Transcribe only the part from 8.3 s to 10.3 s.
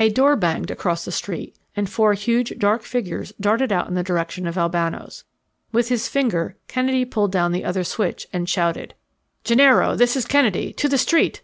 and shouted: "Gennaro, this is